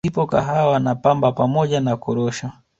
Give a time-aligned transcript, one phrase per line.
[0.05, 2.51] Zipo Kahawa na Pamba pamoja na Korosho